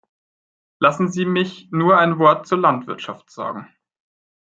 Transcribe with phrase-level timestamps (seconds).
[0.79, 3.67] Lassen Sie mich nur ein Wort zur Landwirtschaft sagen.